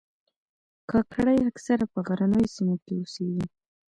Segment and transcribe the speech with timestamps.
[0.91, 3.45] کاکړي اکثره په غرنیو سیمو کې اوسیږي.